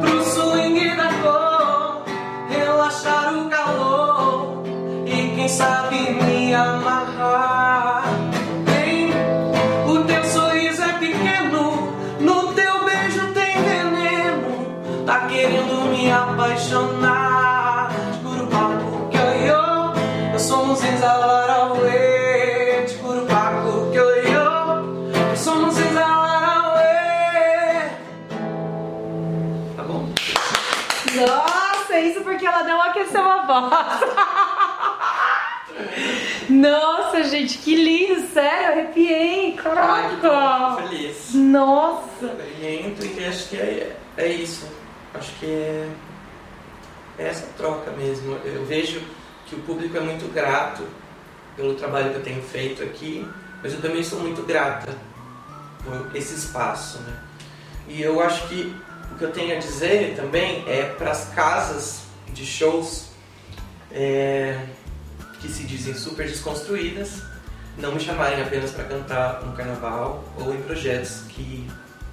pro 0.00 0.24
swing 0.24 0.96
da 0.96 1.08
cor, 1.22 2.04
relaxar 2.50 3.38
o 3.38 3.48
calor 3.48 4.64
e 5.06 5.36
quem 5.36 5.48
sabe 5.48 5.96
me 6.10 6.52
amarrar. 6.52 6.85
Porque 32.26 32.44
ela 32.44 32.64
não 32.64 32.82
aqueceu 32.82 33.22
a 33.22 33.46
voz. 33.46 34.00
Nossa, 36.50 37.22
gente, 37.22 37.58
que 37.58 37.76
lindo, 37.76 38.26
sério, 38.28 38.72
arrepiei, 38.72 39.50
Ai, 39.50 39.62
caraca. 39.62 40.16
tô 40.20 40.88
feliz. 40.88 41.34
Nossa. 41.34 42.36
E 42.60 43.26
acho 43.28 43.48
que 43.48 43.56
é, 43.56 43.96
é 44.16 44.28
isso. 44.28 44.66
Acho 45.14 45.32
que 45.34 45.46
é, 45.46 45.88
é 47.18 47.28
essa 47.28 47.46
troca 47.56 47.92
mesmo. 47.92 48.36
Eu 48.44 48.64
vejo 48.64 49.00
que 49.46 49.54
o 49.54 49.60
público 49.60 49.96
é 49.96 50.00
muito 50.00 50.32
grato 50.32 50.82
pelo 51.54 51.74
trabalho 51.74 52.10
que 52.10 52.16
eu 52.16 52.22
tenho 52.22 52.42
feito 52.42 52.82
aqui, 52.82 53.26
mas 53.62 53.72
eu 53.72 53.80
também 53.80 54.02
sou 54.02 54.18
muito 54.18 54.42
grata 54.42 54.92
por 55.84 56.10
esse 56.14 56.34
espaço, 56.34 56.98
né? 57.02 57.16
E 57.88 58.02
eu 58.02 58.20
acho 58.20 58.48
que 58.48 58.74
o 59.12 59.14
que 59.16 59.24
eu 59.24 59.30
tenho 59.30 59.56
a 59.56 59.60
dizer 59.60 60.16
também 60.16 60.64
é 60.66 60.82
para 60.98 61.12
as 61.12 61.28
casas 61.28 62.05
de 62.32 62.44
shows 62.44 63.10
é, 63.90 64.66
que 65.40 65.48
se 65.48 65.64
dizem 65.64 65.94
super 65.94 66.26
desconstruídas 66.26 67.22
não 67.78 67.92
me 67.92 68.00
chamarem 68.00 68.42
apenas 68.42 68.70
para 68.70 68.84
cantar 68.84 69.42
no 69.42 69.52
carnaval 69.52 70.24
ou 70.38 70.54
em 70.54 70.62
projetos 70.62 71.24
que 71.28 71.70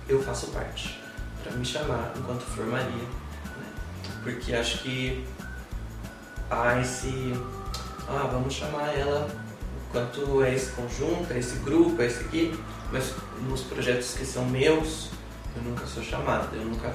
eu 0.07 0.21
faço 0.21 0.47
parte, 0.47 0.99
para 1.41 1.53
me 1.53 1.65
chamar 1.65 2.11
enquanto 2.17 2.41
formaria, 2.41 2.89
né? 2.91 3.65
porque 4.21 4.53
acho 4.53 4.79
que 4.79 5.25
há 6.49 6.79
esse, 6.81 7.33
ah, 8.09 8.27
vamos 8.29 8.53
chamar 8.53 8.93
ela 8.97 9.29
enquanto 9.87 10.43
é 10.43 10.53
esse 10.53 10.71
conjunto, 10.71 11.31
é 11.31 11.39
esse 11.39 11.55
grupo, 11.59 12.01
é 12.01 12.07
esse 12.07 12.25
aqui, 12.25 12.59
mas 12.91 13.13
nos 13.47 13.61
projetos 13.61 14.15
que 14.15 14.25
são 14.25 14.45
meus 14.45 15.09
eu 15.55 15.63
nunca 15.63 15.85
sou 15.85 16.03
chamada, 16.03 16.49
eu 16.55 16.65
nunca, 16.65 16.93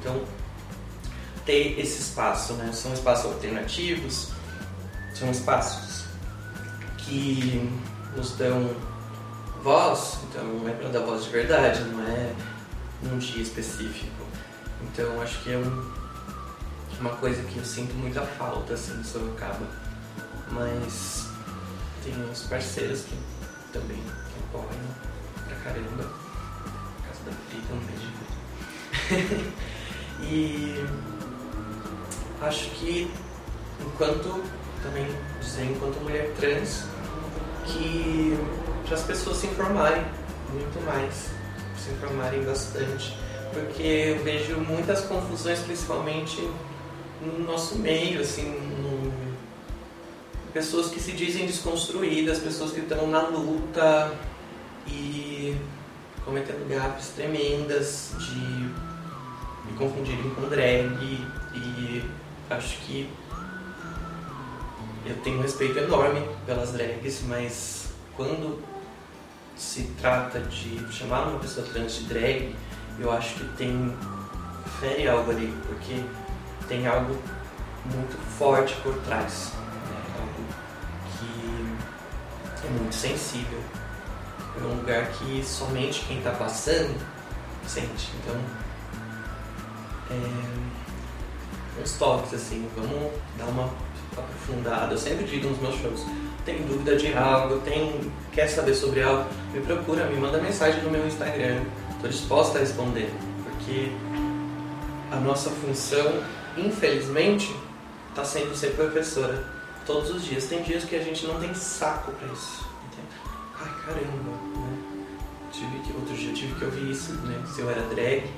então 0.00 0.22
ter 1.48 1.80
esse 1.80 2.02
espaço, 2.02 2.52
né? 2.52 2.70
São 2.74 2.92
espaços 2.92 3.24
alternativos, 3.24 4.28
são 5.14 5.30
espaços 5.30 6.04
que 6.98 7.72
nos 8.14 8.32
dão 8.32 8.76
voz, 9.62 10.18
então 10.28 10.68
é 10.68 10.72
para 10.72 10.90
dar 10.90 11.00
voz 11.00 11.24
de 11.24 11.30
verdade, 11.30 11.80
não 11.84 12.02
é 12.06 12.34
num 13.02 13.16
dia 13.16 13.42
específico. 13.42 14.26
Então 14.82 15.22
acho 15.22 15.42
que 15.42 15.50
é 15.50 15.56
um, 15.56 15.90
uma 17.00 17.16
coisa 17.16 17.42
que 17.44 17.56
eu 17.56 17.64
sinto 17.64 17.94
muita 17.94 18.20
falta 18.20 18.74
assim 18.74 19.00
em 19.00 19.04
Sorocaba. 19.04 19.66
Mas 20.50 21.28
tem 22.04 22.14
uns 22.30 22.42
parceiros 22.42 23.04
que 23.04 23.16
também 23.72 23.96
que 23.96 24.38
apoiam 24.50 24.68
pra 25.46 25.56
caramba. 25.56 26.04
Casa 27.06 27.20
da 27.24 27.32
Frita, 27.48 27.72
um 27.72 27.80
beijo. 27.86 28.12
e 30.20 31.17
acho 32.42 32.70
que 32.70 33.10
enquanto 33.80 34.42
também 34.82 35.06
dizer 35.40 35.64
enquanto 35.64 36.00
mulher 36.02 36.32
trans 36.38 36.84
que 37.66 38.38
para 38.86 38.94
as 38.94 39.02
pessoas 39.02 39.36
se 39.38 39.46
informarem 39.46 40.04
muito 40.50 40.84
mais, 40.86 41.30
se 41.76 41.90
informarem 41.90 42.42
bastante, 42.42 43.16
porque 43.52 43.82
eu 43.82 44.24
vejo 44.24 44.58
muitas 44.60 45.02
confusões, 45.02 45.58
principalmente 45.60 46.40
no 47.20 47.40
nosso 47.40 47.76
meio, 47.76 48.20
assim, 48.20 48.48
no... 48.80 49.12
pessoas 50.52 50.88
que 50.88 51.00
se 51.00 51.12
dizem 51.12 51.46
desconstruídas, 51.46 52.38
pessoas 52.38 52.72
que 52.72 52.80
estão 52.80 53.06
na 53.08 53.20
luta 53.20 54.14
e 54.86 55.54
cometendo 56.24 56.66
gafes 56.68 57.08
tremendas 57.08 58.12
de 58.18 58.38
me 58.38 59.76
confundirem 59.76 60.30
com 60.30 60.48
drag 60.48 61.26
e 61.54 62.02
acho 62.50 62.78
que 62.78 63.10
eu 65.06 65.16
tenho 65.22 65.38
um 65.38 65.42
respeito 65.42 65.78
enorme 65.78 66.28
pelas 66.44 66.72
drags, 66.72 67.22
mas 67.26 67.92
quando 68.16 68.62
se 69.56 69.84
trata 70.00 70.40
de 70.40 70.86
chamar 70.92 71.28
uma 71.28 71.38
pessoa 71.38 71.66
trans 71.66 71.94
de 71.96 72.04
drag, 72.04 72.54
eu 72.98 73.10
acho 73.10 73.34
que 73.34 73.44
tem 73.56 73.96
fere 74.80 75.08
algo 75.08 75.30
ali, 75.30 75.52
porque 75.66 76.04
tem 76.68 76.86
algo 76.86 77.16
muito 77.84 78.16
forte 78.38 78.74
por 78.82 78.94
trás, 79.02 79.52
né? 79.88 80.02
algo 80.20 80.44
que 82.60 82.66
é 82.66 82.70
muito 82.70 82.94
sensível. 82.94 83.60
É 84.60 84.64
um 84.64 84.76
lugar 84.76 85.06
que 85.12 85.42
somente 85.44 86.04
quem 86.06 86.18
está 86.18 86.32
passando 86.32 86.98
sente. 87.66 88.10
Então, 88.20 88.36
é, 90.10 90.87
uns 91.80 91.92
toques 91.92 92.34
assim, 92.34 92.68
vamos 92.76 93.12
dar 93.36 93.46
uma 93.46 93.70
aprofundada. 94.16 94.94
Eu 94.94 94.98
sempre 94.98 95.24
digo 95.24 95.48
nos 95.48 95.58
meus 95.60 95.76
shows, 95.76 96.04
tem 96.44 96.62
dúvida 96.62 96.96
de 96.96 97.12
algo, 97.14 97.58
tem 97.60 98.10
quer 98.32 98.48
saber 98.48 98.74
sobre 98.74 99.02
algo, 99.02 99.28
me 99.52 99.60
procura, 99.60 100.06
me 100.06 100.16
manda 100.16 100.38
mensagem 100.38 100.82
no 100.82 100.90
meu 100.90 101.06
Instagram. 101.06 101.62
Estou 101.90 102.10
disposta 102.10 102.58
a 102.58 102.60
responder, 102.60 103.12
porque 103.44 103.90
a 105.10 105.16
nossa 105.16 105.50
função, 105.50 106.22
infelizmente, 106.56 107.54
está 108.10 108.24
sendo 108.24 108.54
ser 108.54 108.74
professora 108.74 109.44
todos 109.86 110.10
os 110.10 110.24
dias. 110.24 110.44
Tem 110.44 110.62
dias 110.62 110.84
que 110.84 110.94
a 110.94 111.02
gente 111.02 111.26
não 111.26 111.40
tem 111.40 111.52
saco 111.54 112.12
para 112.12 112.32
isso. 112.32 112.64
entende? 112.86 113.08
Ai 113.60 113.72
caramba, 113.84 114.30
né? 114.54 114.78
Tive 115.50 115.78
que, 115.80 115.92
outro 115.92 116.14
dia 116.14 116.32
tive 116.32 116.54
que 116.54 116.64
ouvir 116.64 116.90
isso, 116.90 117.12
né? 117.14 117.42
Se 117.52 117.60
eu 117.60 117.70
era 117.70 117.82
drag, 117.82 118.30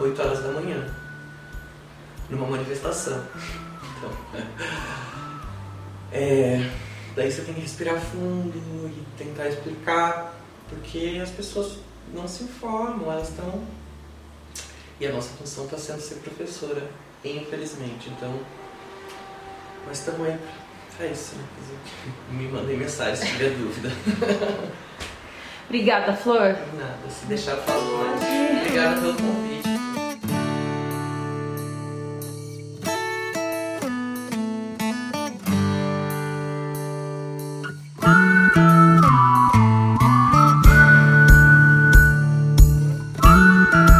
8 0.00 0.22
horas 0.22 0.42
da 0.42 0.52
manhã, 0.52 0.94
numa 2.32 2.46
manifestação. 2.46 3.22
Então, 3.96 4.10
é, 6.12 6.70
daí 7.14 7.30
você 7.30 7.42
tem 7.42 7.54
que 7.54 7.60
respirar 7.60 8.00
fundo 8.00 8.56
e 8.88 9.04
tentar 9.16 9.48
explicar, 9.48 10.34
porque 10.68 11.20
as 11.22 11.30
pessoas 11.30 11.78
não 12.12 12.26
se 12.26 12.44
informam, 12.44 13.10
elas 13.10 13.28
estão. 13.28 13.62
E 14.98 15.06
a 15.06 15.12
nossa 15.12 15.30
função 15.36 15.64
está 15.64 15.76
sendo 15.76 16.00
ser 16.00 16.16
professora, 16.16 16.88
infelizmente. 17.24 18.08
Então, 18.08 18.40
mas 19.86 19.98
estamos 19.98 20.26
aí 20.26 20.38
pra 20.96 21.06
isso, 21.06 21.34
né? 21.36 21.44
Me 22.32 22.48
mandem 22.48 22.76
mensagem 22.76 23.16
se 23.16 23.26
tiver 23.26 23.50
dúvida. 23.50 23.90
Obrigada, 25.68 26.12
Flor. 26.12 26.56
Nada, 26.74 27.10
se 27.10 27.26
deixar 27.26 27.56
mais. 27.56 28.60
Obrigada 28.60 29.00
pelo 29.00 29.14
convite. 29.14 29.51